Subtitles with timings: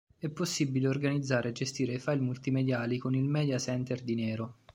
[0.17, 4.55] È possibile organizzare e gestire i file multimediali con il media center di Nero.